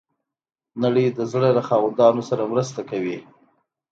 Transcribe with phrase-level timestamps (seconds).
[0.83, 3.17] نړۍ د زړه له خاوندانو سره مرسته کوي.